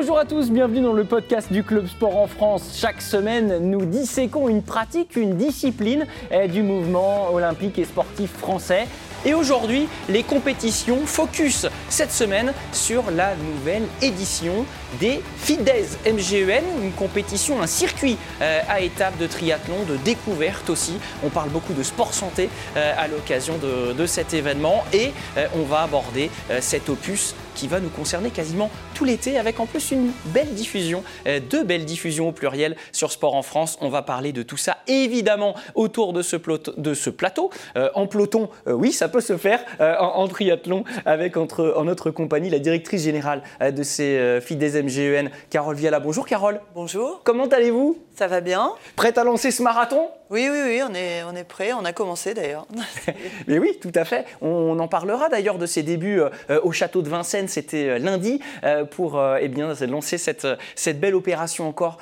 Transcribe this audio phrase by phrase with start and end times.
[0.00, 2.76] Bonjour à tous, bienvenue dans le podcast du Club Sport en France.
[2.76, 8.86] Chaque semaine, nous disséquons une pratique, une discipline eh, du mouvement olympique et sportif français.
[9.26, 14.64] Et aujourd'hui, les compétitions focus cette semaine sur la nouvelle édition
[15.00, 20.94] des FIDES MGEN, une compétition, un circuit euh, à étapes de triathlon, de découverte aussi.
[21.24, 25.64] On parle beaucoup de sport santé euh, à l'occasion de, cet événement et euh, on
[25.64, 30.12] va aborder cet opus qui va nous concerner quasiment tout l'été avec en plus une
[30.26, 31.02] belle diffusion,
[31.50, 33.76] deux belles diffusions au pluriel sur Sport en France.
[33.80, 36.36] On va parler de tout ça évidemment autour de ce,
[36.76, 37.50] de ce plateau.
[37.94, 42.60] en peloton, oui, ça peut se faire en, triathlon avec entre, en notre compagnie la
[42.60, 45.98] directrice générale de ces FIDES MGEN, Carole Viala.
[45.98, 46.60] Bonjour Carole.
[46.76, 47.22] Bonjour.
[47.24, 47.98] Comment allez-vous?
[48.16, 48.72] Ça va bien.
[48.94, 50.08] Prête à lancer ce marathon?
[50.30, 51.72] Oui, oui, oui, on est, on prêt.
[51.72, 52.66] On a commencé d'ailleurs.
[53.46, 54.26] Mais oui, tout à fait.
[54.42, 57.48] On en parlera d'ailleurs de ses débuts euh, au château de Vincennes.
[57.48, 61.98] C'était euh, lundi euh, pour eh bien, lancer cette, cette belle opération encore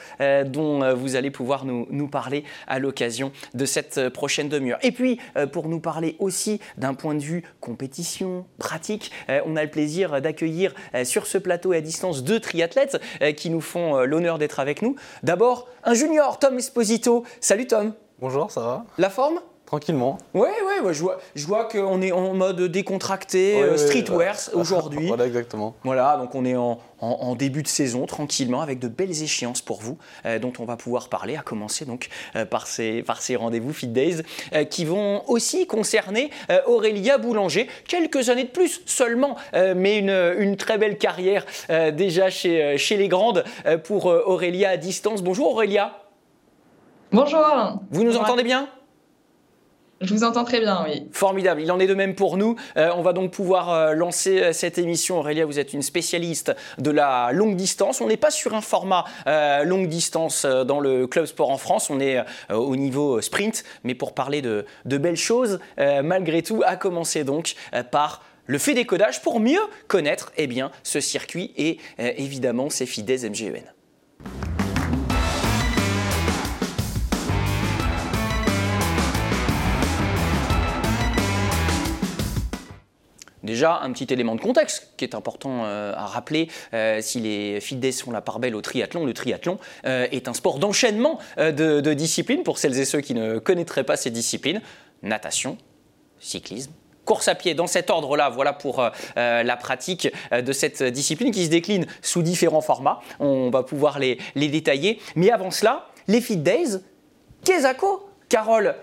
[0.46, 4.78] dont vous allez pouvoir nous, nous parler à l'occasion de cette prochaine demi-heure.
[4.82, 5.20] Et puis,
[5.52, 10.74] pour nous parler aussi d'un point de vue compétition, pratique, on a le plaisir d'accueillir
[11.04, 13.00] sur ce plateau et à distance deux triathlètes
[13.36, 14.96] qui nous font l'honneur d'être avec nous.
[15.22, 17.24] D'abord, un junior, Tom Esposito.
[17.40, 17.94] Salut Tom.
[18.18, 19.40] Bonjour, ça va La forme?
[19.66, 20.16] Tranquillement.
[20.32, 25.06] Oui, ouais, ouais, je vois, je vois qu'on est en mode décontracté, euh, streetwear aujourd'hui.
[25.08, 25.74] voilà, exactement.
[25.84, 29.82] Voilà, donc on est en, en, début de saison, tranquillement, avec de belles échéances pour
[29.82, 33.36] vous, euh, dont on va pouvoir parler, à commencer donc euh, par ces, par ces
[33.36, 34.22] rendez-vous Fit Days,
[34.70, 36.30] qui vont aussi concerner
[36.66, 37.68] Aurélia Boulanger.
[37.86, 41.44] Quelques années de plus seulement, mais une, une, très belle carrière
[41.92, 43.44] déjà chez, chez les grandes
[43.84, 45.22] pour Aurélia à distance.
[45.22, 46.05] Bonjour Aurélia.
[47.16, 47.80] Bonjour.
[47.92, 48.68] Vous nous entendez bien?
[50.02, 51.08] Je vous entends très bien, oui.
[51.12, 51.62] Formidable.
[51.62, 52.56] Il en est de même pour nous.
[52.76, 55.20] Euh, on va donc pouvoir euh, lancer euh, cette émission.
[55.20, 58.02] Aurélia, vous êtes une spécialiste de la longue distance.
[58.02, 59.06] On n'est pas sur un format
[59.64, 61.88] longue distance dans le club sport en France.
[61.88, 63.64] On est au niveau sprint.
[63.82, 67.54] Mais pour parler de, de belles choses, malgré tout, à commencer donc
[67.90, 73.30] par le fait décodage pour mieux connaître eh bien, ce circuit et évidemment ses FIDES
[73.30, 73.75] MGEN.
[83.46, 86.48] Déjà, un petit élément de contexte qui est important euh, à rappeler.
[86.74, 90.34] Euh, si les FIDES font la part belle au triathlon, le triathlon euh, est un
[90.34, 94.60] sport d'enchaînement de, disciplines pour celles et ceux qui ne connaîtraient pas ces disciplines.
[95.04, 95.58] Natation,
[96.18, 96.72] cyclisme,
[97.04, 98.30] course à pied dans cet ordre-là.
[98.30, 98.82] Voilà pour
[99.14, 103.00] la pratique de cette discipline qui se décline sous différents formats.
[103.20, 104.98] On va pouvoir les, détailler.
[105.14, 106.78] Mais avant cela, les Fit Days,
[107.44, 107.66] qu'est-ce
[108.28, 108.74] Carole,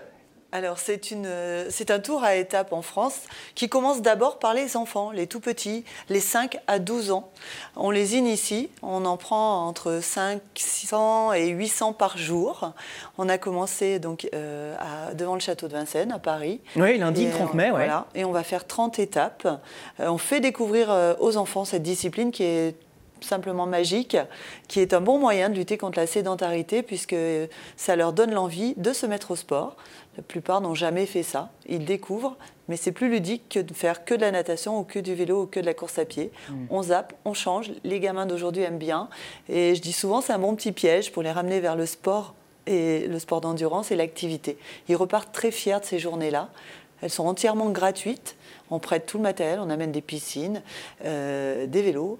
[0.54, 0.78] alors,
[1.10, 3.22] euh, c'est un tour à étapes en France
[3.56, 7.28] qui commence d'abord par les enfants, les tout petits, les 5 à 12 ans.
[7.74, 12.70] On les initie, on en prend entre 500 et 800 par jour.
[13.18, 14.76] On a commencé donc euh,
[15.14, 16.60] devant le château de Vincennes à Paris.
[16.76, 19.48] Oui, lundi 30 mai, voilà, Et on va faire 30 étapes.
[19.98, 22.76] Euh, on fait découvrir aux enfants cette discipline qui est
[23.24, 24.16] simplement magique,
[24.68, 27.16] qui est un bon moyen de lutter contre la sédentarité puisque
[27.76, 29.76] ça leur donne l'envie de se mettre au sport.
[30.16, 31.50] La plupart n'ont jamais fait ça.
[31.66, 32.36] Ils découvrent,
[32.68, 35.42] mais c'est plus ludique que de faire que de la natation ou que du vélo
[35.42, 36.30] ou que de la course à pied.
[36.48, 36.66] Mm.
[36.70, 37.72] On zappe, on change.
[37.82, 39.08] Les gamins d'aujourd'hui aiment bien.
[39.48, 42.34] Et je dis souvent, c'est un bon petit piège pour les ramener vers le sport
[42.66, 44.56] et le sport d'endurance et l'activité.
[44.88, 46.48] Ils repartent très fiers de ces journées-là.
[47.02, 48.36] Elles sont entièrement gratuites.
[48.70, 50.62] On prête tout le matériel, on amène des piscines,
[51.04, 52.18] euh, des vélos,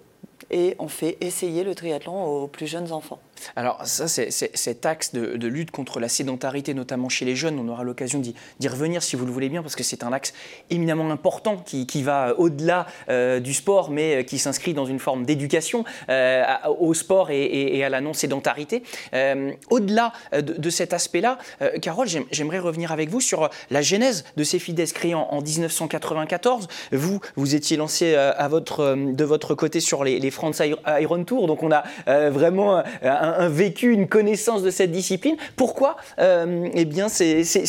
[0.51, 3.21] et on fait essayer le triathlon aux plus jeunes enfants.
[3.57, 7.69] Alors ça, c'est cet axe de, lutte contre la sédentarité, notamment chez les jeunes, on
[7.69, 10.33] aura l'occasion d'y revenir si vous le voulez bien, parce que c'est un axe
[10.71, 15.25] éminemment important qui, va au-delà euh, du sport, mais euh, qui s'inscrit dans une forme
[15.25, 16.45] d'éducation euh,
[16.79, 18.83] au sport et, à la non-sédentarité.
[19.71, 21.39] au-delà de, cet aspect-là,
[21.83, 26.69] Carole, j'aimerais revenir avec vous sur la genèse de ces FIDES créés en, 1994.
[26.93, 30.63] Vous, vous étiez lancé de votre côté sur les, les France
[31.01, 35.37] Iron Tour, donc on a vraiment un un, vécu, une connaissance de cette discipline.
[35.57, 37.65] Pourquoi euh, eh bien, c'est, c'est,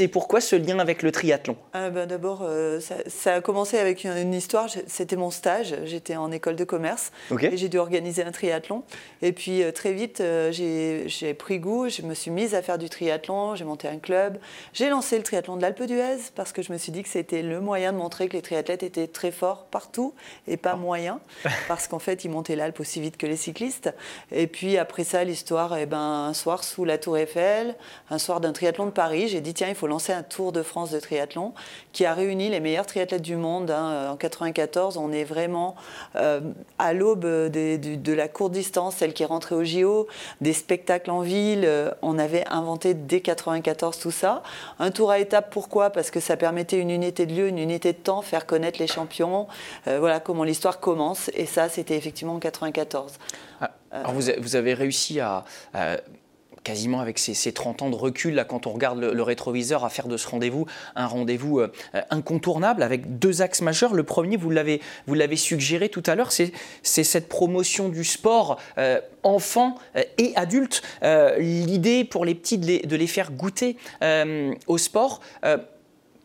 [0.00, 1.56] et pourquoi ce lien avec le triathlon?
[1.72, 4.68] Ah, ben, D'abord, euh, ça, a commencé avec une, histoire.
[4.86, 5.74] C'était mon stage.
[5.84, 8.82] J'étais en école de commerce et j'ai dû organiser un triathlon.
[9.22, 11.88] Et puis euh, très vite, j'ai, pris goût.
[11.88, 13.54] Je me suis mise à faire du triathlon.
[13.54, 14.38] J'ai monté un club.
[14.72, 17.42] J'ai lancé le triathlon de l'Alpe d'Huez parce que je me suis dit que c'était
[17.42, 20.14] le moyen de montrer que les triathlètes étaient très forts partout
[20.46, 20.76] et pas ah.
[20.76, 21.18] moyens
[21.68, 23.92] parce qu'en fait, ils montaient l'Alpe aussi vite que les cyclistes.
[24.30, 27.76] Et puis après, après ça, l'histoire, eh ben, un soir sous la Tour Eiffel,
[28.10, 30.62] un soir d'un triathlon de Paris, j'ai dit tiens, il faut lancer un Tour de
[30.62, 31.54] France de triathlon
[31.92, 33.70] qui a réuni les meilleurs triathlètes du monde.
[33.70, 34.10] Hein.
[34.10, 35.76] En 94, on est vraiment
[36.16, 36.42] euh,
[36.78, 40.08] à l'aube de, la courte distance, celle qui est rentrée au JO,
[40.42, 41.64] des spectacles en ville.
[41.64, 44.42] Euh, on avait inventé dès 94 tout ça.
[44.78, 45.88] Un tour à étapes, pourquoi?
[45.88, 48.88] Parce que ça permettait une unité de lieu, une unité de temps, faire connaître les
[48.88, 49.46] champions.
[49.88, 51.30] Euh, voilà comment l'histoire commence.
[51.32, 53.14] Et ça, c'était effectivement en 94.
[53.62, 55.44] Ah, alors vous, avez réussi à
[56.62, 60.16] quasiment avec ces, 30 ans de recul, quand on regarde le, rétroviseur, à faire de
[60.16, 61.72] ce rendez-vous un rendez-vous euh,
[62.10, 63.94] incontournable avec deux axes majeurs.
[63.94, 64.80] Le premier, vous l'avez,
[65.36, 66.52] suggéré tout à l'heure, c'est,
[66.82, 70.82] cette promotion du sport euh, euh, et adultes.
[71.38, 73.76] l'idée pour les petits de les faire goûter
[74.66, 75.20] au sport.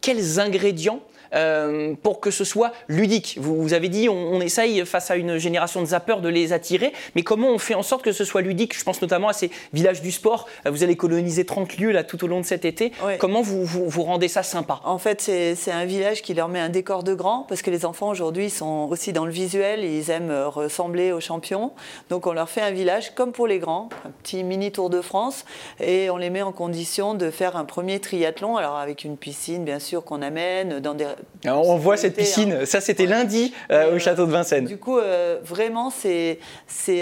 [0.02, 1.02] quels ingrédients
[1.34, 3.38] euh, pour que ce soit ludique.
[3.40, 6.94] Vous, vous avez dit, on, essaye face à une génération de zappeurs de les attirer,
[7.16, 8.78] mais comment on fait en sorte que ce soit ludique?
[8.78, 10.48] Je pense notamment à ces villages du sport.
[10.66, 12.92] Euh, vous allez coloniser 30 lieux là tout au long de cet été.
[13.20, 14.80] Comment vous, vous, rendez ça sympa?
[14.86, 17.86] En fait, c'est un village qui leur met un décor de grand, parce que les
[17.86, 21.72] enfants aujourd'hui sont aussi dans le visuel, ils aiment ressembler aux champions.
[22.10, 25.02] Donc on leur fait un village comme pour les grands, un petit mini Tour de
[25.02, 25.46] France,
[25.80, 29.66] et on les met en condition de faire un premier triathlon, alors avec une piscine
[29.66, 31.08] bien sûr qu'on amène dans des
[31.46, 32.66] on voit cette piscine, hein.
[32.66, 34.66] ça c'était lundi euh, au château de Vincennes.
[34.66, 36.40] Du coup, euh, vraiment, c'est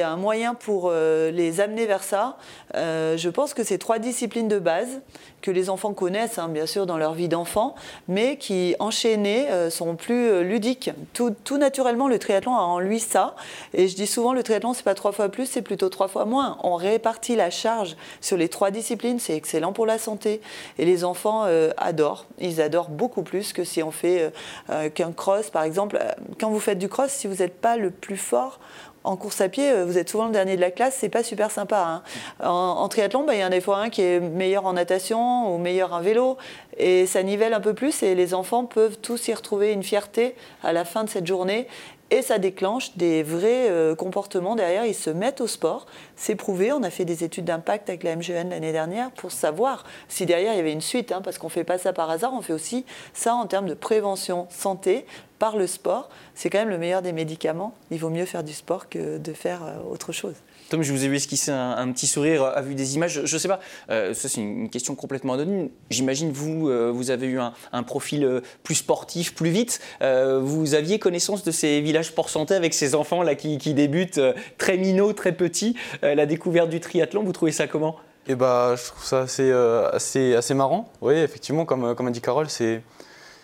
[0.02, 2.38] un moyen pour euh, les amener vers ça.
[2.74, 5.02] je pense que c'est trois disciplines de base
[5.46, 7.76] que les enfants connaissent, hein, bien sûr, dans leur vie d'enfant,
[8.08, 10.92] mais qui, enchaînées, sont plus ludiques.
[11.14, 13.36] Tout, naturellement, le triathlon a en lui ça.
[13.74, 16.26] Et je dis souvent, le triathlon, c'est pas trois fois plus, c'est plutôt trois fois
[16.26, 16.58] moins.
[16.64, 20.42] On répartit la charge sur les trois disciplines, c'est excellent pour la santé.
[20.78, 21.46] Et les enfants
[21.78, 22.26] adorent.
[22.40, 24.30] Ils adorent beaucoup plus que si on fait euh,
[24.70, 25.98] euh, qu'un cross, par exemple.
[26.02, 28.60] Euh, quand vous faites du cross, si vous n'êtes pas le plus fort,
[29.06, 31.52] en course à pied, vous êtes souvent le dernier de la classe, c'est pas super
[31.52, 32.02] sympa.
[32.42, 32.48] Hein.
[32.48, 35.58] En, triathlon, bah, il y a des fois un qui est meilleur en natation ou
[35.58, 36.38] meilleur en vélo,
[36.78, 40.36] et ça nivelle un peu plus, et les enfants peuvent tous y retrouver une fierté
[40.64, 41.68] à la fin de cette journée,
[42.12, 44.86] et ça déclenche des vrais euh, comportements derrière.
[44.86, 45.88] Ils se mettent au sport.
[46.16, 46.72] C'est prouvé.
[46.72, 50.54] On a fait des études d'impact avec la MGN l'année dernière pour savoir si derrière
[50.54, 52.34] il y avait une suite, hein, parce qu'on ne fait pas ça par hasard.
[52.34, 55.06] On fait aussi ça en termes de prévention santé
[55.40, 56.10] par le sport.
[56.36, 57.74] C'est quand même le meilleur des médicaments.
[57.90, 60.36] Il vaut mieux faire du sport que de faire euh, autre chose.
[60.70, 63.22] Tom, je vous ai vu esquisser un, petit sourire à vue des images.
[63.26, 63.60] Je ne sais pas,
[63.92, 65.70] euh, ça c'est une question complètement anonyme.
[65.92, 69.80] J'imagine vous, euh, vous avez eu un, profil euh, plus sportif, plus vite.
[70.02, 74.22] vous aviez connaissance de ces villages sport santé avec ces enfants là qui, débutent
[74.58, 75.76] très minots, très petits.
[76.02, 77.98] la découverte du triathlon, vous trouvez ça comment?
[78.28, 80.90] Eh bah, je trouve ça assez, assez, assez marrant.
[81.02, 82.82] Oui, effectivement, comme, comme a dit Carole, c'est,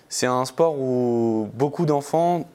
[0.10, 2.48] c'est un sport où beaucoup d'enfants,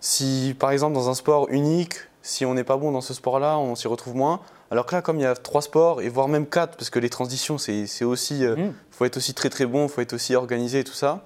[0.00, 3.58] si par exemple dans un sport unique, si on n'est pas bon dans ce sport-là,
[3.58, 4.40] on s'y retrouve moins.
[4.70, 6.98] Alors que là, comme il y a trois sports, et voire même quatre, parce que
[6.98, 8.74] les transitions, c'est aussi, euh, mm.
[8.90, 11.24] faut être aussi très très bon, faut être aussi organisé et tout ça.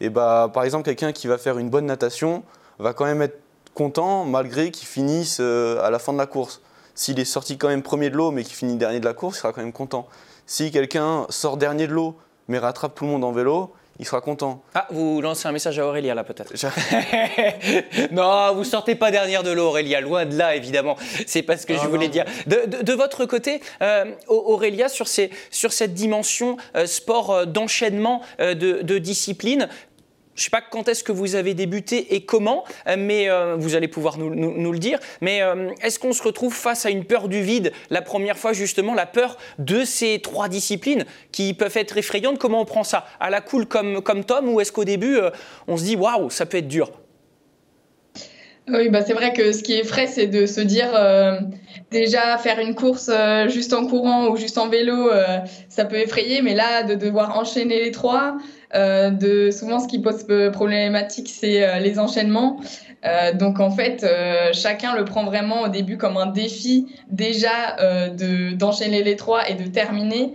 [0.00, 2.42] Et bah, par exemple, quelqu'un qui va faire une bonne natation
[2.78, 3.40] va quand même être
[3.74, 6.60] content malgré qu'il finisse euh, à la fin de la course.
[6.94, 9.38] S'il est sorti quand même premier de l'eau, mais qu'il finit dernier de la course,
[9.38, 10.06] il sera quand même content.
[10.46, 12.16] Si quelqu'un sort dernier de l'eau,
[12.48, 13.72] mais rattrape tout le monde en vélo,
[14.02, 14.64] il sera content.
[14.74, 16.52] Ah, vous lancez un message à Aurélia là peut-être
[18.10, 20.96] Non, vous sortez pas dernière de l'eau Aurélia, loin de là évidemment.
[21.24, 22.24] C'est pas ce que je voulais dire.
[22.48, 28.82] De, votre côté, euh, Aurélia, sur, ces, sur cette dimension euh, sport euh, d'enchaînement de,
[28.82, 29.68] de discipline,
[30.34, 33.56] je ne sais pas quand est-ce que vous avez débuté et comment, euh, mais euh,
[33.58, 34.98] vous allez pouvoir nous, le dire.
[35.20, 38.52] Mais euh, est-ce qu'on se retrouve face à une peur du vide la première fois,
[38.52, 42.38] justement, la peur de ces trois disciplines qui peuvent être effrayantes?
[42.38, 43.04] Comment on prend ça?
[43.20, 45.18] À la cool comme, comme Tom ou est-ce qu'au début,
[45.68, 46.90] on se dit waouh, ça peut être dur?
[48.68, 50.88] Oui, bah c'est vrai que ce qui est frais, c'est de se dire
[51.90, 53.10] déjà faire une course
[53.48, 55.10] juste en courant ou juste en vélo,
[55.68, 58.36] ça peut effrayer, mais là, de devoir enchaîner les trois,
[58.74, 62.60] de souvent ce qui pose problématique, c'est euh, les enchaînements.
[63.04, 64.06] Euh, donc en fait,
[64.52, 67.76] chacun le prend vraiment au début comme un défi déjà
[68.10, 70.34] de d'enchaîner les trois et de terminer.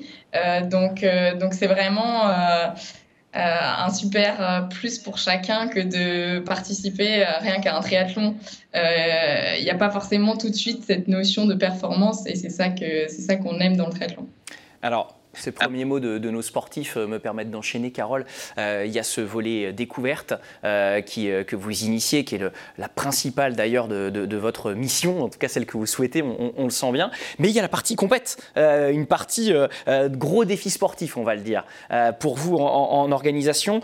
[0.70, 1.06] donc
[1.40, 2.30] donc c'est vraiment
[3.34, 8.36] un super plus pour chacun que de participer rien qu'à un triathlon.
[8.74, 12.66] Il n'y a pas forcément tout de suite cette notion de performance et c'est ça
[12.78, 14.28] c'est ça qu'on aime dans le triathlon.
[14.82, 18.26] Alors, ces premiers mots de, nos sportifs euh, me permettent d'enchaîner, Carole.
[18.58, 22.42] Euh, il y a ce volet découverte euh, qui, que vous initiez, qui est
[22.78, 26.70] la principale d'ailleurs de, votre mission, en tout cas celle que vous souhaitez, on, le
[26.70, 27.10] sent bien.
[27.40, 29.52] Mais il y a la partie compète, une partie
[29.88, 31.64] gros défi sportif, on va le dire,
[32.20, 33.82] pour vous en organisation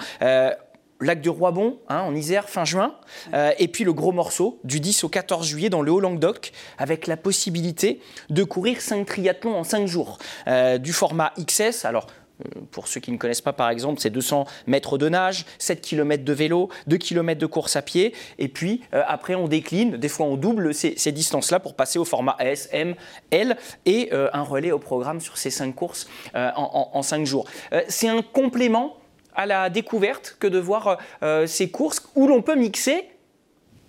[1.04, 2.96] lac de Roibon, hein, en Isère, fin juin.
[3.34, 7.08] Euh, et puis le gros morceau, du 10 au 14 juillet, dans le Haut-Languedoc, avec
[7.08, 10.18] la possibilité de courir 5 triathlons en 5 jours.
[10.48, 12.08] Euh, du format XS, alors
[12.46, 15.82] euh, pour ceux qui ne connaissent pas, par exemple, c'est 200 mètres de nage, 7
[15.82, 18.14] km de vélo, 2 km de course à pied.
[18.40, 22.36] Et puis, après, on décline, des fois, on double ces, distances-là pour passer au format
[22.40, 22.96] S, M,
[23.30, 23.56] L
[23.86, 27.46] et un relais au programme sur ces 5 courses en, en, 5 jours.
[27.88, 28.98] c'est un complément
[29.36, 33.10] à la découverte que de voir euh, ces courses où l'on peut mixer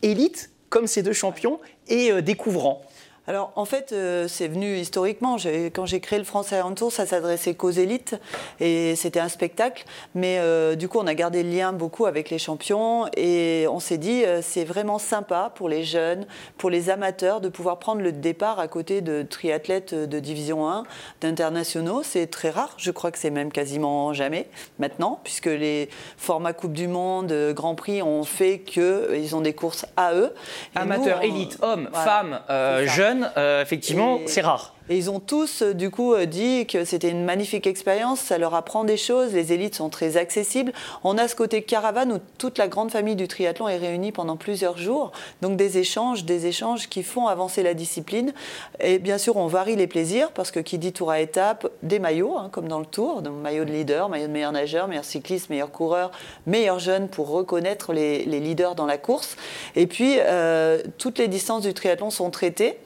[0.03, 2.83] élite, comme ces deux champions, et euh, découvrant.
[3.27, 5.37] Alors en fait, euh, c'est venu historiquement.
[5.73, 8.17] Quand j'ai créé le France Iron Tour, ça s'adressait qu'aux élites
[8.61, 9.85] et c'était un spectacle.
[10.15, 13.81] Mais euh, du coup, on a gardé le lien beaucoup avec les champions et on
[13.81, 16.27] s'est dit euh, c'est vraiment sympa pour les jeunes,
[16.59, 20.85] pour les amateurs de pouvoir prendre le départ à côté de triathlètes de division 1,
[21.23, 22.03] d'internationaux.
[22.03, 22.75] C'est très rare.
[22.77, 25.89] Je crois que c'est même quasiment jamais maintenant, puisque les
[26.19, 30.35] formats Coupe du Monde, Grand Prix ont fait qu'ils ont des courses à eux.
[30.75, 32.41] Amateurs, élites, hommes, femmes,
[32.85, 34.75] jeunes euh, effectivement, c'est rare.
[34.91, 38.37] Et ils ont tous, euh, du coup, euh, dit que c'était une magnifique expérience, ça
[38.37, 40.73] leur apprend des choses, les élites sont très accessibles.
[41.05, 44.37] On a ce côté caravane où toute la grande famille du triathlon est réunie pendant
[44.37, 48.35] plusieurs jours, donc des échanges, des échanges qui font avancer la discipline.
[48.79, 51.99] Et bien sûr, on varie les plaisirs, parce que qui dit tour à étape, des
[51.99, 55.07] maillots, hein, comme dans le tour, donc maillot de leader, maillot de meilleur nageur, meilleur
[55.07, 56.11] cycliste, meilleur coureur,
[56.47, 59.37] meilleur jeune pour reconnaître les, leaders dans la course.
[59.77, 62.79] Et puis, euh, toutes les distances du triathlon sont traitées.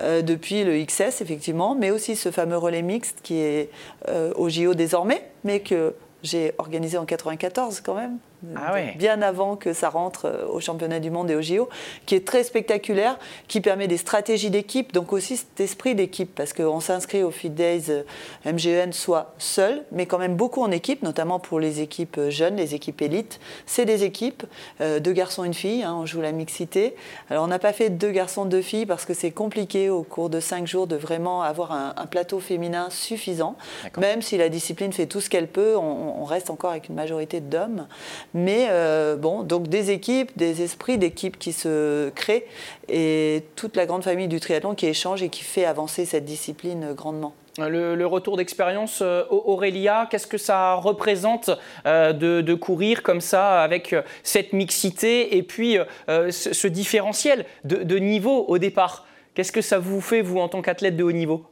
[0.00, 3.70] Depuis le XS, effectivement, mais aussi ce fameux relais mixte qui est
[4.08, 8.18] euh, au JO désormais, mais que j'ai organisé en 94 quand même.
[8.56, 11.68] Ah bien avant que ça rentre euh, au championnat du monde et au JO,
[12.06, 16.52] qui est très spectaculaire, qui permet des stratégies d'équipe, donc aussi cet esprit d'équipe, parce
[16.52, 18.02] qu'on s'inscrit au Fit Days euh,
[18.44, 22.56] MGN soit seul, mais quand même beaucoup en équipe, notamment pour les équipes euh, jeunes,
[22.56, 23.38] les équipes élites.
[23.66, 24.44] C'est des équipes,
[24.80, 26.94] deux garçons, une fille, hein, on joue la mixité.
[27.30, 30.30] Alors on n'a pas fait deux garçons, deux filles, parce que c'est compliqué au cours
[30.30, 33.56] de cinq jours de vraiment avoir un, plateau féminin suffisant.
[33.98, 37.40] Même si la discipline fait tout ce qu'elle peut, on reste encore avec une majorité
[37.40, 37.86] d'hommes.
[38.34, 42.46] Mais euh, bon, donc des équipes, des esprits d'équipes qui se créent
[42.88, 46.94] et toute la grande famille du triathlon qui échange et qui fait avancer cette discipline
[46.94, 47.34] grandement.
[47.58, 51.50] Le, retour d'expérience, euh, Aurélia, qu'est-ce que ça représente
[51.84, 55.76] euh, de, courir comme ça avec cette mixité et puis
[56.08, 59.06] ce, différentiel de niveau au départ?
[59.34, 61.46] Qu'est-ce que ça vous fait, vous, en tant qu'athlète de haut niveau?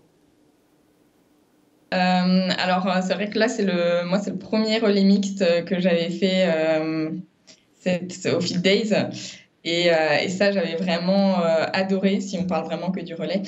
[1.90, 5.80] Alors, euh, c'est vrai que là, c'est le, moi, c'est le premier relais mixte que
[5.80, 7.11] j'avais fait euh,
[8.35, 8.92] au Fit Days.
[9.64, 9.90] Et,
[10.28, 11.38] ça, j'avais vraiment
[11.73, 13.42] adoré, si on parle vraiment que du relais.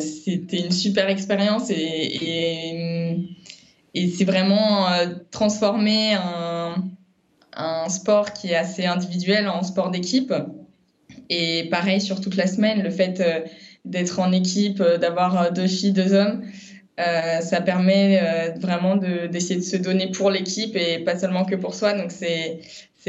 [0.00, 3.20] c'était une super expérience et,
[3.94, 4.86] et, c'est vraiment
[5.30, 6.74] transformer un,
[7.54, 10.34] un, sport qui est assez individuel en sport d'équipe.
[11.30, 13.22] Et pareil sur toute la semaine, le fait
[13.84, 16.42] d'être en équipe, d'avoir deux filles, deux hommes,
[16.98, 21.54] euh, ça permet euh, vraiment d'essayer de, se donner pour l'équipe et pas seulement que
[21.54, 21.92] pour soi.
[21.92, 22.60] Donc c'est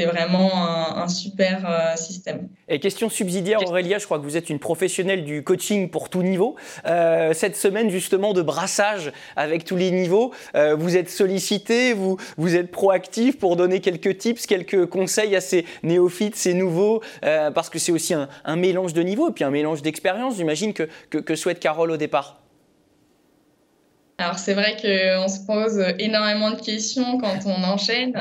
[0.06, 0.50] vraiment
[0.96, 2.48] un, super euh, système.
[2.68, 6.22] Et question subsidiaire, Aurélia, je crois que vous êtes une professionnelle du coaching pour tout
[6.22, 6.56] niveau.
[6.84, 12.70] cette semaine, justement, de brassage avec tous les niveaux, vous êtes sollicité, vous, vous êtes
[12.70, 17.92] proactif pour donner quelques tips, quelques conseils à ces néophytes, ces nouveaux, parce que c'est
[17.92, 21.34] aussi un, un, mélange de niveaux et puis un mélange d'expérience, j'imagine, que, que, que
[21.34, 22.39] souhaite Carole au départ.
[24.20, 28.12] Alors c'est vrai qu'on se pose énormément de questions quand on enchaîne.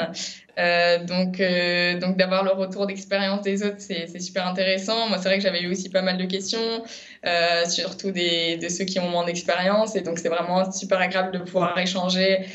[0.57, 5.09] Euh, donc, euh, donc d'avoir le retour d'expérience des autres, c'est super intéressant.
[5.09, 6.83] Moi, c'est vrai que j'avais eu aussi pas mal de questions,
[7.25, 9.97] euh, surtout des, de ceux qui ont moins d'expérience.
[9.97, 12.45] Et donc, c'est vraiment super agréable de pouvoir échanger,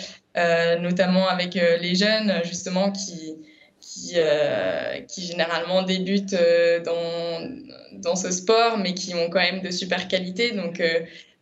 [0.81, 3.37] notamment avec les jeunes, justement, qui,
[3.79, 4.17] qui,
[5.07, 6.37] qui généralement débutent
[6.85, 7.47] dans,
[7.93, 10.53] dans ce sport, mais qui ont quand même de super qualités.
[10.53, 10.83] Donc,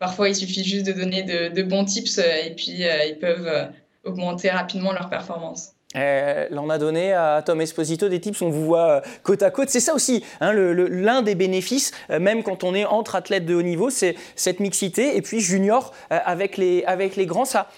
[0.02, 3.46] Parfois, il suffit juste de donner de, bons tips euh, et puis euh, ils peuvent
[3.46, 3.66] euh,
[4.02, 5.74] augmenter rapidement leur performance.
[5.94, 9.68] On a donné à Tom Esposito des tips, on vous voit côte à côte.
[9.68, 13.62] C'est ça aussi, hein, l'un des bénéfices, même quand on est entre athlètes de haut
[13.62, 15.16] niveau, c'est cette mixité.
[15.16, 17.68] Et puis junior avec, les, avec les grands, ça,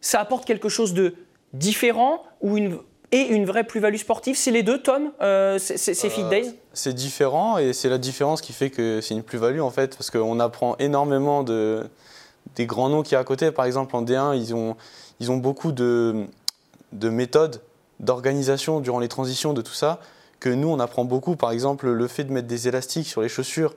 [0.00, 1.16] ça apporte quelque chose de
[1.52, 2.78] différent ou une,
[3.12, 4.36] et une vraie plus-value sportive.
[4.36, 5.12] C'est les deux, Tom,
[5.58, 9.60] ces Fit Days c'est différent et c'est la différence qui fait que c'est une plus-value
[9.60, 11.86] en fait, parce qu'on apprend énormément de,
[12.56, 13.50] des grands noms qui y a à côté.
[13.50, 14.76] Par exemple, en D1, ils ont,
[15.20, 16.26] ils ont beaucoup de,
[16.92, 17.60] de méthodes
[18.00, 20.00] d'organisation durant les transitions, de tout ça,
[20.40, 21.36] que nous, on apprend beaucoup.
[21.36, 23.74] Par exemple, le fait de mettre des élastiques sur les chaussures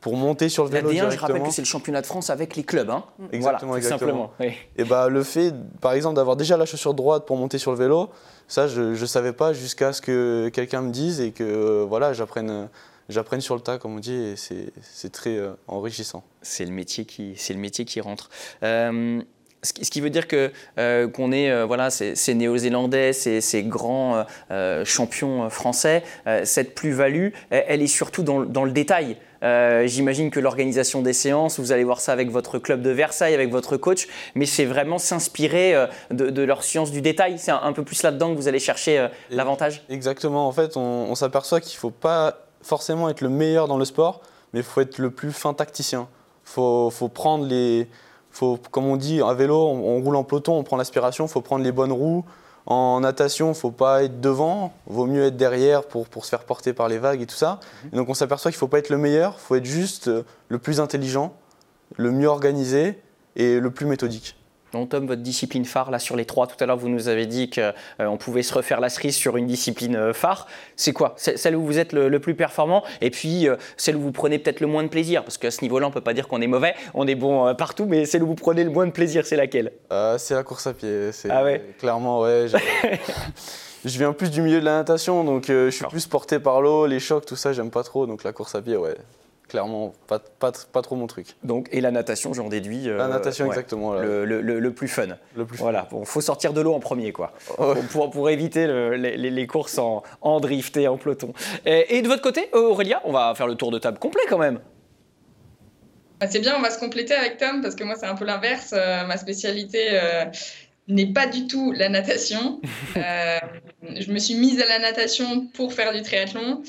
[0.00, 1.26] pour monter sur le vélo la D1, directement.
[1.26, 2.90] je rappelle que c'est le championnat de France avec les clubs.
[2.90, 3.04] Hein.
[3.32, 4.30] Exactement, voilà, exactement.
[4.38, 7.72] Simplement, Et bah, le fait, par exemple, d'avoir déjà la chaussure droite pour monter sur
[7.72, 8.10] le vélo,
[8.46, 12.12] ça, je ne savais pas jusqu'à ce que quelqu'un me dise et que euh, voilà,
[12.12, 12.68] j'apprenne
[13.08, 16.22] j'apprenne sur le tas, comme on dit, et c'est très euh, enrichissant.
[16.42, 18.28] C'est le métier qui, c'est le métier qui rentre.
[18.62, 19.22] Euh,
[19.62, 24.24] ce qui veut dire que euh, qu'on est euh, voilà ces, néo-zélandais, ces, ces grands
[24.50, 26.02] euh, champions français,
[26.44, 29.16] cette plus-value, elle, est surtout dans, dans le détail.
[29.42, 33.50] J'imagine que l'organisation des séances, vous allez voir ça avec votre club de Versailles, avec
[33.50, 37.38] votre coach, mais c'est vraiment s'inspirer de, de, leur science du détail.
[37.38, 39.82] C'est un, un, peu plus là-dedans que vous allez chercher l'avantage.
[39.88, 40.48] Exactement.
[40.48, 43.84] En fait, on, on s'aperçoit qu'il ne faut pas forcément être le meilleur dans le
[43.84, 44.20] sport,
[44.52, 46.08] mais il faut être le plus fin tacticien.
[46.46, 47.88] Il faut, faut prendre les
[48.30, 51.40] faut, comme on dit, à vélo, on, roule en peloton, on prend l'aspiration, il faut
[51.40, 52.24] prendre les bonnes roues.
[52.70, 56.30] En natation, il ne faut pas être devant, vaut mieux être derrière pour, pour, se
[56.30, 57.60] faire porter par les vagues et tout ça.
[57.84, 57.90] Mhm.
[57.92, 60.10] donc on s'aperçoit qu'il ne faut pas être le meilleur, il faut être juste
[60.48, 61.34] le plus intelligent,
[61.96, 63.00] le mieux organisé
[63.36, 64.37] et le plus méthodique.
[64.72, 67.26] Donc Tom, votre discipline phare, là sur les trois, tout à l'heure vous nous avez
[67.26, 70.46] dit qu'on euh, pouvait se refaire la cerise sur une discipline euh, phare.
[70.76, 71.14] C'est quoi?
[71.16, 72.84] Celle où vous êtes le, plus performant?
[73.00, 75.24] Et puis euh, celle où vous prenez peut-être le moins de plaisir?
[75.24, 77.54] Parce qu'à ce niveau-là, on ne peut pas dire qu'on est mauvais, on est bon
[77.54, 79.72] partout, mais celle où vous prenez le moins de plaisir, c'est laquelle?
[80.18, 81.10] C'est la course à pied.
[81.30, 82.46] Ah ouais Clairement, ouais.
[83.84, 86.86] je viens plus du milieu de la natation, donc je suis plus porté par l'eau,
[86.86, 88.06] les chocs, tout ça, j'aime pas trop.
[88.06, 88.96] Donc la course à pied, ouais,
[89.48, 91.28] clairement pas, pas, pas, trop mon truc.
[91.42, 92.88] Donc, et la natation, j'en déduis.
[92.88, 93.94] Euh, la natation, exactement.
[93.94, 95.08] Le, le, le, plus fun.
[95.36, 97.32] Le plus voilà, il faut sortir de l'eau en premier, quoi.
[97.90, 101.32] Pour, pour, éviter les, les, courses en, en, drift et en peloton.
[101.64, 104.60] Et, de votre côté, Aurélia, on va faire le tour de table complet quand même.
[106.20, 108.24] Bah, c'est bien, on va se compléter avec Tom, parce que moi, c'est un peu
[108.24, 108.74] l'inverse.
[108.76, 109.88] Euh, ma spécialité.
[109.92, 110.24] Euh,
[110.90, 112.62] n'est pas du tout la natation.
[112.96, 116.62] je me suis mise à la natation pour faire du triathlon.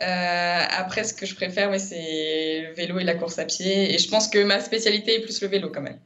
[0.00, 3.94] Euh, après, ce que je préfère, c'est le vélo et la course à pied.
[3.94, 6.00] Et je pense que ma spécialité est plus le vélo quand même.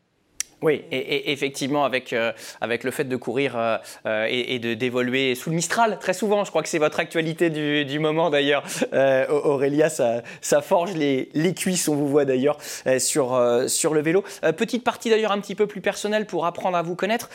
[0.62, 3.76] Oui, et, effectivement, avec, euh, avec le fait de courir euh,
[4.06, 7.50] euh, et, de d'évoluer sous le Mistral, très souvent, je crois que c'est votre actualité
[7.50, 8.62] du, du moment d'ailleurs,
[9.28, 12.58] Aurélia, ça, ça forge les, les, cuisses, on vous voit d'ailleurs
[12.98, 14.24] sur, sur le vélo.
[14.56, 17.28] petite partie d'ailleurs un petit peu plus personnelle pour apprendre à vous connaître,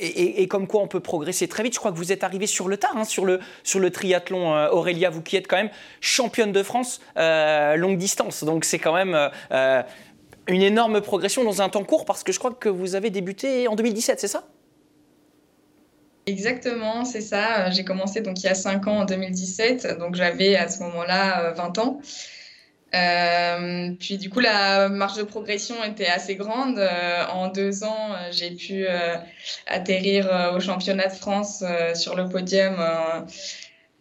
[0.00, 1.74] et, comme quoi on peut progresser très vite.
[1.74, 4.68] Je crois que vous êtes arrivé sur le tard, hein, sur, le, sur le triathlon,
[4.70, 5.70] Aurélia, vous qui êtes quand même
[6.00, 9.16] championne de France longue distance, donc c'est quand même
[10.48, 13.68] une énorme progression dans un temps court parce que je crois que vous avez débuté
[13.68, 14.44] en 2017, c'est ça?
[16.26, 17.70] Exactement, c'est ça.
[17.70, 21.52] J'ai commencé donc il y a 5 ans en 2017, donc j'avais à ce moment-là
[21.52, 22.00] 20 euh, ans.
[22.94, 26.78] Euh, puis du coup, la marge de progression était assez grande.
[26.78, 28.86] Euh, en deux ans, j'ai pu
[29.66, 32.76] atterrir au championnat de France sur le podium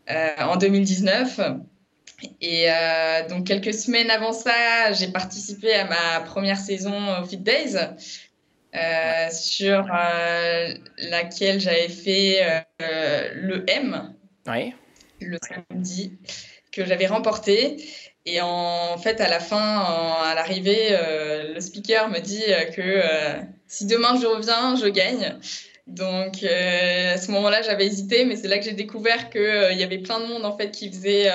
[0.10, 1.40] en 2019.
[2.42, 7.38] Et euh, donc, quelques semaines avant ça, j'ai participé à ma première saison au Fit
[7.38, 7.76] Days,
[8.76, 14.16] euh, sur euh, laquelle j'avais fait le M,
[15.20, 16.18] le samedi,
[16.72, 17.78] que j'avais remporté.
[18.26, 19.80] Et en fait, à la fin,
[20.24, 20.98] à l'arrivée,
[21.54, 22.44] le speaker me dit
[22.76, 23.02] que
[23.68, 25.38] si demain je reviens, je gagne.
[25.86, 30.00] Donc à ce moment-là, j'avais hésité, mais c'est là que j'ai découvert qu'il y avait
[30.00, 31.32] plein de monde en fait qui faisait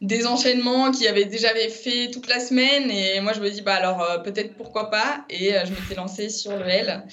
[0.00, 2.90] des enchaînements qui avaient déjà fait toute la semaine.
[2.90, 5.24] Et moi, je me dis, bah alors euh, peut-être pourquoi pas.
[5.28, 7.04] Et euh, je m'étais lancée sur le L.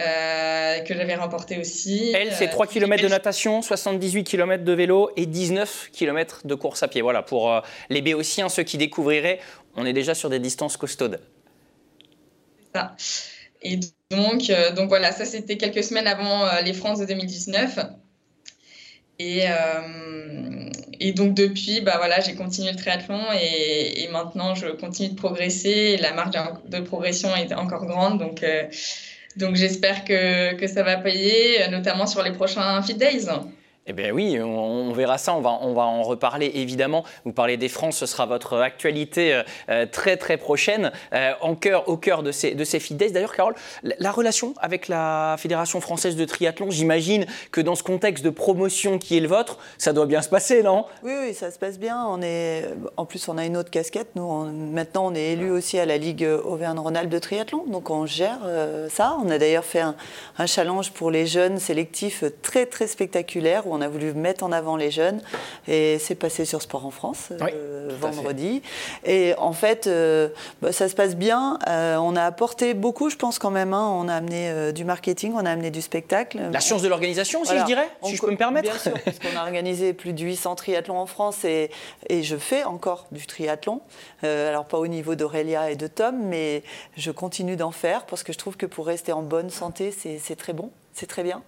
[0.00, 2.12] Euh, que j'avais remporté aussi.
[2.14, 6.82] L, c'est 3 km de natation, 78 km de vélo et 19 km de course
[6.82, 7.00] à pied.
[7.00, 9.38] Voilà, pour les béotiens, ceux qui découvriraient,
[9.76, 11.20] on est déjà sur des distances costaudes.
[12.58, 12.96] C'est ça.
[13.62, 13.78] Et
[14.10, 17.78] donc, donc voilà, ça c'était quelques semaines avant les France de 2019.
[19.18, 19.44] Et,
[21.00, 25.96] et donc depuis, bah voilà, j'ai continué le triathlon et, maintenant je continue de progresser.
[25.96, 28.64] la marge de progression est encore grande, donc, euh,
[29.36, 33.26] donc j'espère que, que ça va payer, notamment sur les prochains Fit Days.
[33.86, 37.04] Eh bien oui, on, verra ça, on va, on va en reparler évidemment.
[37.26, 41.54] Vous parlez des France, ce sera votre actualité euh, euh, très très prochaine, euh, en
[41.54, 46.16] cœur, au cœur de ces, de ces D'ailleurs, Carole, la, relation avec la Fédération française
[46.16, 50.06] de triathlon, j'imagine que dans ce contexte de promotion qui est le vôtre, ça doit
[50.06, 50.86] bien se passer, non?
[51.02, 52.06] Oui, oui, ça se passe bien.
[52.08, 52.64] On est,
[52.96, 54.08] en plus, on a une autre casquette.
[54.14, 58.40] Nous, maintenant, on est élu aussi à la Ligue Auvergne-Rhône-Alpes de triathlon, donc on gère
[58.88, 59.18] ça.
[59.22, 59.94] On a d'ailleurs fait un,
[60.38, 64.76] un, challenge pour les jeunes sélectifs très très spectaculaire on a voulu mettre en avant
[64.76, 65.20] les jeunes.
[65.68, 67.32] Et c'est passé sur Sport en France
[68.00, 68.62] vendredi.
[69.04, 69.88] Et en fait,
[70.62, 71.58] bah, ça se passe bien.
[71.66, 73.72] on a apporté beaucoup, je pense quand même.
[73.72, 73.88] Hein.
[73.92, 76.40] On a amené du marketing, on a amené du spectacle.
[76.52, 78.70] La science de l'organisation aussi, je dirais, si je peux me permettre.
[78.70, 81.70] Bien sûr, parce qu'on a organisé plus de 800 triathlons en France et,
[82.08, 83.80] et je fais encore du triathlon.
[84.22, 86.62] alors pas au niveau d'Aurélia et de Tom, mais
[86.96, 90.36] je continue d'en faire parce que je trouve que pour rester en bonne santé, c'est
[90.36, 91.42] très bon c'est très bien.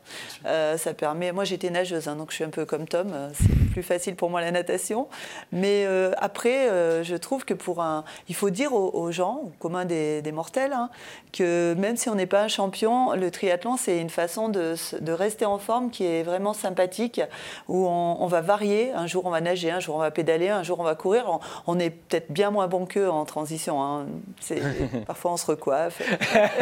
[0.44, 1.30] Euh, ça permet.
[1.30, 3.12] Moi, j'étais nageuse, hein, donc je suis un peu comme Tom.
[3.12, 5.06] Euh, c'est plus facile pour moi la natation.
[5.52, 6.68] Mais euh, après,
[7.04, 10.90] je trouve que pour un, il faut dire aux, gens, au commun des, mortels, hein,
[11.32, 14.74] que même si on n'est pas un champion, le triathlon, c'est une façon de,
[15.12, 17.20] rester en forme qui est vraiment sympathique,
[17.68, 18.92] où on, va varier.
[18.92, 21.38] Un jour, on va nager, un jour, on va pédaler, un jour, on va courir.
[21.66, 23.82] On, est peut-être bien moins bon qu'eux en transition.
[23.82, 24.06] Hein.
[25.06, 26.02] parfois, on se recoiffe.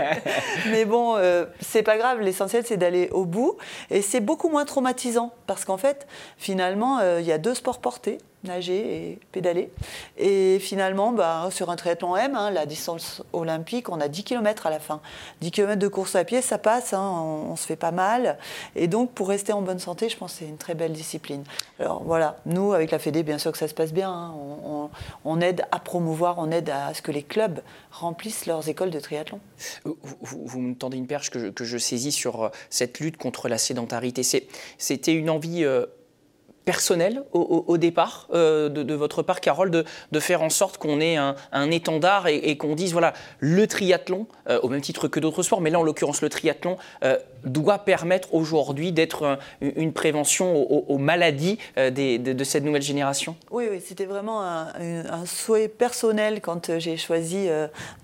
[0.70, 1.16] Mais bon,
[1.60, 2.20] c'est pas grave.
[2.20, 3.56] L'essentiel, c'est d'aller au bout.
[3.90, 6.06] Et c'est beaucoup moins traumatisant parce qu'en fait,
[6.36, 9.70] finalement, euh, il y a deux sports portés nager et pédaler.
[10.16, 14.66] Et finalement, bah, sur un triathlon M, hein, la distance olympique, on a 10 km
[14.66, 15.00] à la fin.
[15.40, 18.38] 10 km de course à pied, ça passe, hein, on, se fait pas mal.
[18.76, 21.44] Et donc, pour rester en bonne santé, je pense que c'est une très belle discipline.
[21.78, 24.10] Alors voilà, nous, avec la Fédé, bien sûr que ça se passe bien.
[24.10, 24.90] Hein.
[25.24, 29.00] On, aide à promouvoir, on aide à ce que les clubs remplissent leurs écoles de
[29.00, 29.40] triathlon.
[29.84, 34.22] Vous, me tendez une perche que je, saisis sur euh, cette lutte contre la sédentarité.
[34.78, 35.64] C'était une envie...
[35.64, 35.86] Euh,
[36.64, 41.70] personnel au, départ euh, de, votre part, Carole, de, faire en sorte qu'on ait un,
[41.70, 45.70] étendard et, qu'on dise, voilà, le triathlon, euh, au même titre que d'autres sports, mais
[45.70, 52.44] là en l'occurrence le triathlon, euh, doit permettre aujourd'hui d'être une prévention aux, maladies de,
[52.44, 53.36] cette nouvelle génération?
[53.50, 57.48] Oui, c'était vraiment un, souhait personnel quand j'ai choisi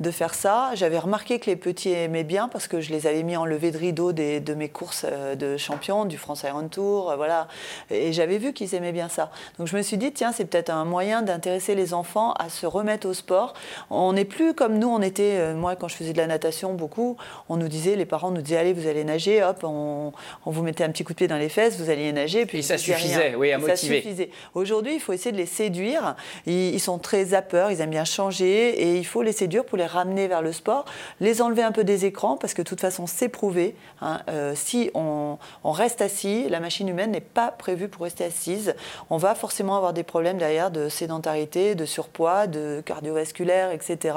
[0.00, 0.70] de faire ça.
[0.74, 3.70] J'avais remarqué que les petits aimaient bien parce que je les avais mis en levée
[3.70, 5.07] de rideau de mes courses
[5.38, 7.48] de champion, du France Iron Tour, voilà.
[7.90, 9.31] Et j'avais vu qu'ils aimaient bien ça.
[9.59, 12.66] Donc je me suis dit, tiens, c'est peut-être un moyen d'intéresser les enfants à se
[12.66, 13.55] remettre au sport.
[13.90, 16.74] On n'est plus comme nous, on était, euh, moi quand je faisais de la natation
[16.74, 17.16] beaucoup,
[17.48, 20.12] on nous disait, les parents nous disaient, allez, vous allez nager, hop, on,
[20.45, 22.47] vous mettait un petit coup de pied dans les fesses, vous alliez nager.
[22.47, 23.97] Puis Et ça suffisait, oui, à motiver.
[23.97, 24.31] Ça suffisait.
[24.55, 26.16] Aujourd'hui, il faut essayer de les séduire.
[26.47, 29.87] Ils, sont très zappeurs, ils aiment bien changer et il faut les séduire pour les
[29.87, 30.85] ramener vers le sport,
[31.21, 33.75] les enlever un peu des écrans parce que de toute façon, c'est prouvé.
[34.01, 38.25] Hein, euh, si on, on reste assis, la machine humaine n'est pas prévue pour rester
[38.25, 38.71] assis
[39.09, 44.16] on va forcément avoir des problèmes derrière de sédentarité, de surpoids, de cardiovasculaire, etc.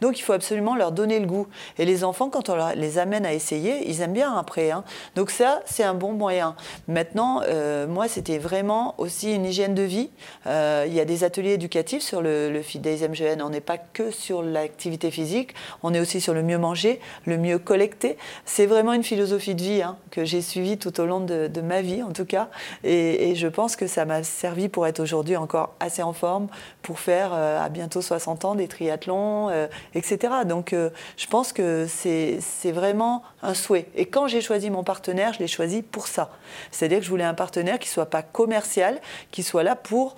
[0.00, 1.46] Donc il faut absolument leur donner le goût.
[1.78, 4.84] Et les enfants, quand on les amène à essayer, ils aiment bien Hein.
[5.14, 6.54] Donc ça, c'est un bon moyen.
[6.88, 10.10] Maintenant, euh, moi, c'était vraiment aussi une hygiène de vie.
[10.46, 13.42] Euh, il y a des ateliers éducatifs sur le, le MGN.
[13.42, 17.38] On n'est pas que sur l'activité physique, on est aussi sur le mieux manger, le
[17.38, 18.16] mieux collecter.
[18.44, 21.80] C'est vraiment une philosophie de vie hein, que j'ai suivie tout au long de, ma
[21.80, 22.48] vie, en tout cas.
[22.82, 26.48] Et, et je pense que ça m'a servi pour être aujourd'hui encore assez en forme,
[26.82, 30.34] pour faire euh, à bientôt 60 ans des triathlons, euh, etc.
[30.46, 32.40] Donc euh, je pense que c'est
[32.72, 33.86] vraiment un souhait.
[33.94, 36.30] Et quand j'ai choisi mon partenaire, je l'ai choisi pour ça.
[36.70, 40.16] C'est-à-dire que je voulais un partenaire qui ne soit pas commercial, qui soit là pour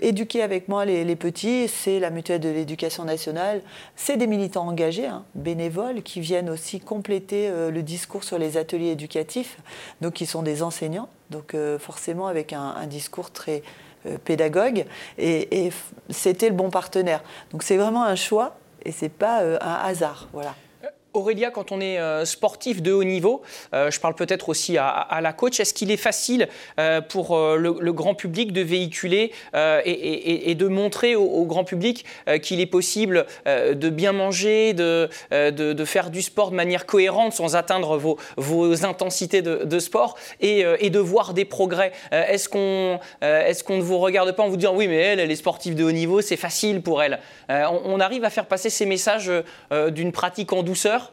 [0.00, 3.60] éduquer avec moi les, petits, c'est la mutuelle de l'éducation nationale,
[3.94, 8.92] c'est des militants engagés, hein, bénévoles, qui viennent aussi compléter le discours sur les ateliers
[8.92, 9.58] éducatifs,
[10.00, 13.62] donc qui sont des enseignants donc euh, forcément avec un, discours très
[14.06, 14.84] euh, pédagogue,
[15.18, 15.70] et,
[16.10, 17.22] c'était le bon partenaire.
[17.52, 20.54] Donc c'est vraiment un choix, et c'est pas euh, un hasard, voilà.
[21.16, 23.42] Aurélia, quand on est euh, sportif de haut niveau,
[23.74, 26.48] euh, je parle peut-être aussi à, la coach, est-ce qu'il est facile
[26.78, 32.04] euh, pour le, grand public de véhiculer et, de montrer au, grand public
[32.42, 35.08] qu'il est possible de bien manger, de,
[35.84, 37.96] faire du sport de manière cohérente sans atteindre
[38.36, 41.92] vos, intensités de, sport et, de voir des progrès?
[42.12, 45.74] Est-ce qu'on ne vous regarde pas en vous disant oui mais elle, elle est sportive
[45.74, 47.20] de haut niveau, c'est facile pour elle?
[47.48, 49.32] On, arrive à faire passer ces messages
[49.90, 51.12] d'une pratique en douceur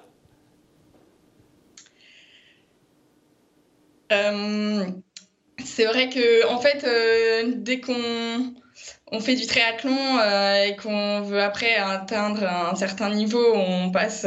[4.02, 4.02] Euh,
[5.63, 8.53] c'est vrai que en fait, euh, dès qu'on
[9.11, 14.25] on fait du triathlon euh, et qu'on veut après atteindre un certain niveau, on passe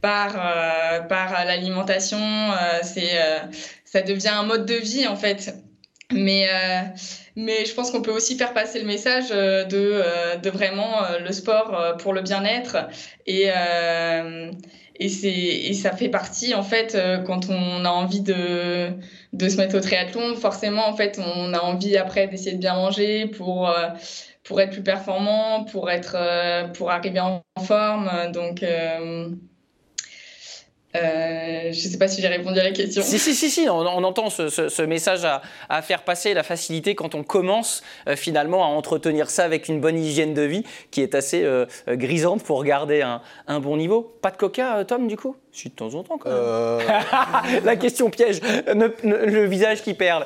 [0.00, 0.32] par,
[1.08, 2.18] par l'alimentation.
[2.82, 3.18] c'est,
[3.84, 5.54] ça devient un mode de vie en fait.
[6.12, 6.48] Mais,
[7.36, 11.96] mais je pense qu'on peut aussi faire passer le message de, de vraiment le sport
[11.98, 12.88] pour le bien-être
[13.26, 13.50] et
[15.00, 18.90] et, et ça fait partie, en fait, euh, quand on a envie de,
[19.32, 22.74] de se mettre au triathlon, forcément, en fait, on a envie après d'essayer de bien
[22.74, 23.88] manger pour, euh,
[24.44, 28.10] pour être plus performant, pour, être, euh, pour arriver en forme.
[28.32, 28.62] Donc,
[30.94, 33.02] je ne sais pas si j'ai répondu à la question.
[33.02, 35.24] Si, si, si, si on, entend ce, message
[35.68, 39.80] à, faire passer, la facilité quand on commence euh, finalement à entretenir ça avec une
[39.80, 44.16] bonne hygiène de vie qui est assez euh, grisante pour garder un, bon niveau.
[44.20, 45.36] Pas de coca, Tom, du coup?
[45.52, 47.64] Si, de temps en temps, quand même.
[47.64, 48.40] la question piège,
[49.02, 50.24] le visage qui perle.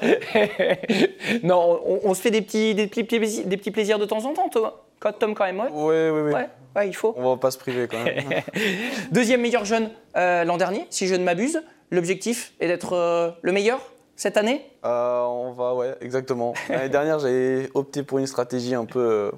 [1.42, 4.48] non, on, se fait des petits, des, petits, des petits plaisirs de temps en temps,
[4.48, 4.70] Tom,
[5.12, 6.32] Tom quand même, ouais Oui, oui, oui.
[6.32, 6.48] Ouais.
[6.76, 7.14] Ouais, il faut.
[7.16, 8.24] On va pas se priver quand même.
[9.12, 11.62] Deuxième meilleur jeune euh, l'an dernier, si je ne m'abuse.
[11.90, 13.80] L'objectif est d'être euh, le meilleur
[14.16, 14.64] cette année?
[14.84, 16.54] Euh, On va, ouais, exactement.
[16.68, 19.30] L'année dernière, j'avais opté pour une stratégie un peu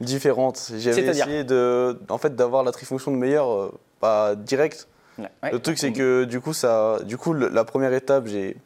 [0.00, 0.70] différente.
[0.76, 4.88] J'avais essayé de, en fait, d'avoir la trifonction de meilleur pas direct.
[5.18, 8.56] Le truc, c'est que du coup, ça, du coup, la première étape, j'ai,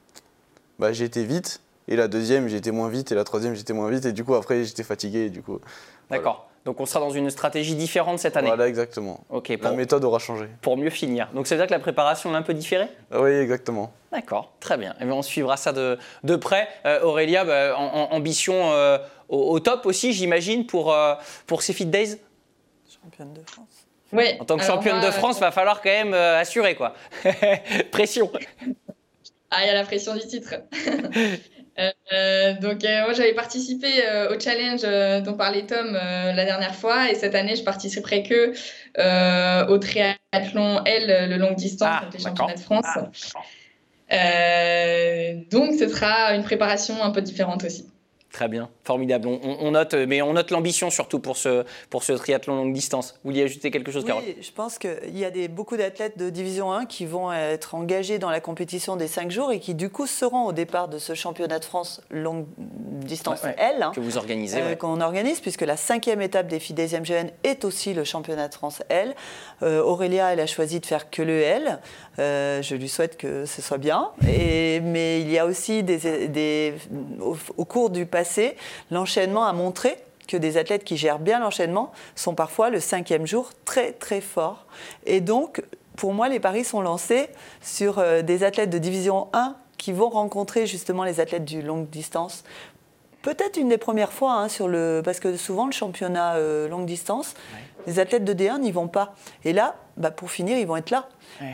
[0.78, 1.60] bah, j'ai été vite.
[1.90, 3.12] Et la deuxième, j'ai été moins vite.
[3.12, 4.04] Et la troisième, j'étais moins vite.
[4.04, 5.30] Et du coup, après, j'étais fatigué.
[5.30, 5.58] du coup.
[6.10, 6.48] D'accord.
[6.68, 8.48] Donc on sera dans une stratégie différente cette année.
[8.48, 9.24] Voilà, exactement.
[9.30, 9.48] Ok.
[9.60, 10.48] la méthode aura changé.
[10.60, 11.30] Pour mieux finir.
[11.32, 12.88] Donc ça veut dire que la préparation est un peu différée?
[13.10, 13.90] Oui, exactement.
[14.12, 14.92] D'accord, très bien.
[15.00, 16.68] Et eh on suivra ça de, de près.
[16.84, 18.98] Euh, Aurélia, bah, en, ambition euh,
[19.30, 21.14] au, top aussi, j'imagine, pour, euh,
[21.46, 22.18] pour ces Fit Days?
[23.02, 23.86] Championne de France.
[24.12, 24.24] Oui.
[24.38, 26.92] En tant que championne de France, il va falloir quand même assurer, quoi.
[27.90, 28.30] pression.
[29.50, 30.54] Ah, il y a la pression du titre.
[31.78, 34.82] Euh, donc euh, moi j'avais participé euh, au challenge
[35.24, 38.50] dont parlait Tom la dernière fois et cette année je participerai que
[39.70, 42.86] au triathlon L, le longue distance, ah, les championnats de France.
[44.10, 44.16] Ah,
[45.50, 47.86] donc ce sera une préparation un peu différente aussi.
[48.32, 49.26] Très bien, formidable.
[49.26, 53.18] On, note, mais on note l'ambition surtout pour ce, pour ce triathlon longue distance.
[53.24, 56.28] Vous vouliez ajouter quelque chose, oui, Je pense qu'il y a des, beaucoup d'athlètes de
[56.28, 59.88] Division 1 qui vont être engagés dans la compétition des 5 jours et qui du
[59.88, 63.82] coup seront au départ de ce championnat de France longue distance L.
[63.82, 64.60] Hein, que vous organisez.
[64.60, 68.54] Euh, qu'on organise, puisque la cinquième étape des filles MGN est aussi le championnat de
[68.54, 69.14] France L.
[69.62, 71.80] Euh, Aurélia, elle a choisi de faire que le L.
[72.18, 74.10] Euh, je lui souhaite que ce soit bien.
[74.28, 76.74] Et, mais il y a aussi des, des
[77.20, 78.56] au, au cours du passé,
[78.90, 83.50] l'enchaînement a montré que des athlètes qui gèrent bien l'enchaînement sont parfois le cinquième jour
[83.64, 84.66] très très forts.
[85.06, 85.62] Et donc,
[85.94, 87.28] pour moi, les paris sont lancés
[87.62, 91.88] sur euh, des athlètes de division 1 qui vont rencontrer justement les athlètes du longue
[91.88, 92.42] distance.
[93.22, 96.86] Peut-être une des premières fois, hein, sur le, parce que souvent le championnat euh, longue
[96.86, 97.34] distance,
[97.86, 99.14] les athlètes de D1 n'y vont pas.
[99.44, 101.08] Et là, bah, pour finir, ils vont être là.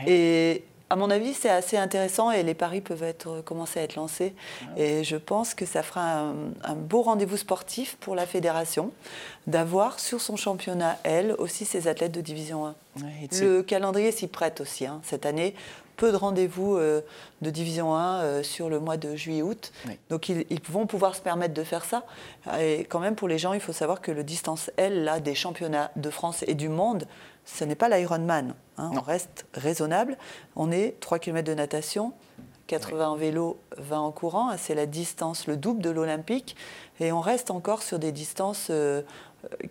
[0.07, 3.95] Et à mon avis, c'est assez intéressant et les paris peuvent être, commencer à être
[3.95, 4.33] lancés.
[4.77, 8.91] Et je pense que ça fera un, beau rendez-vous sportif pour la fédération
[9.47, 12.75] d'avoir sur son championnat, elle, aussi ses athlètes de Division 1.
[13.41, 14.85] Le calendrier s'y prête aussi.
[14.85, 15.01] Hein.
[15.03, 15.55] Cette année,
[15.95, 17.01] peu de rendez-vous euh,
[17.41, 19.71] de Division 1 euh, sur le mois de juillet-août.
[20.09, 22.03] Donc ils, vont pouvoir se permettre de faire ça.
[22.59, 25.35] Et quand même, pour les gens, il faut savoir que le distance L, là, des
[25.35, 27.07] championnats de France et du monde,
[27.45, 28.53] ce n'est pas l'Ironman.
[28.77, 30.17] Hein, on reste raisonnable.
[30.55, 32.13] On est 3 km de natation,
[32.67, 34.51] 80 en vélo, 20 en courant.
[34.57, 36.55] C'est la distance, le double de l'Olympique.
[36.99, 39.01] Et on reste encore sur des distances euh,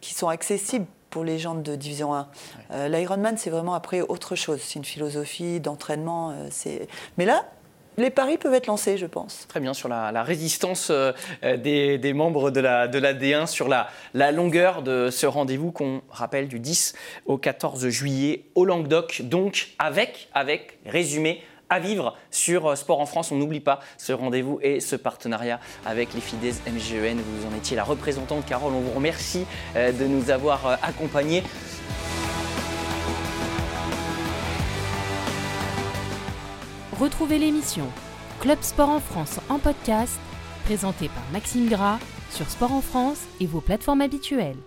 [0.01, 2.29] qui sont accessibles pour les gens de Division 1.
[2.73, 4.61] Euh, L'Ironman, c'est vraiment après autre chose.
[4.63, 6.31] C'est une philosophie d'entraînement.
[6.31, 6.79] Euh,
[7.19, 7.47] Mais là,
[7.97, 9.47] les paris peuvent être lancés, je pense.
[9.49, 13.89] Très bien, sur la, résistance euh, des, membres de la, de D1, sur la,
[14.33, 16.95] longueur de ce rendez-vous qu'on rappelle du 10
[17.27, 23.07] au 14 juillet au Languedoc, donc avec, avec résumé à vivre sur euh, Sport en
[23.07, 23.33] France.
[23.33, 27.19] On n'oublie pas ce rendez-vous et ce partenariat avec les FIDES MGEN.
[27.19, 28.73] Vous en étiez la représentante, Carole.
[28.75, 31.43] On vous remercie euh, de nous avoir accompagnés.
[37.01, 37.87] Retrouvez l'émission
[38.41, 40.21] Club Sport en France en podcast,
[40.65, 41.99] présentée par Maxime Gras
[42.31, 44.59] sur Sport en France et vos plateformes habituelles.